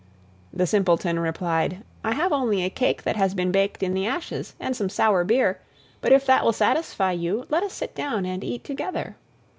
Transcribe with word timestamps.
The 0.51 0.65
Simpleton 0.65 1.19
replied: 1.19 1.83
"I 2.03 2.15
have 2.15 2.33
only 2.33 2.63
a 2.63 2.71
cake 2.71 3.03
that 3.03 3.15
has 3.17 3.35
been 3.35 3.51
baked 3.51 3.83
in 3.83 3.93
the 3.93 4.07
ashes, 4.07 4.55
and 4.59 4.75
some 4.75 4.89
sour 4.89 5.23
beer, 5.23 5.59
but 6.01 6.11
if 6.11 6.25
that 6.25 6.43
will 6.43 6.53
satisfy 6.53 7.11
you, 7.11 7.45
let 7.49 7.61
us 7.61 7.73
sit 7.73 7.93
down 7.93 8.25
and 8.25 8.43
eat 8.43 8.63
together." 8.63 9.15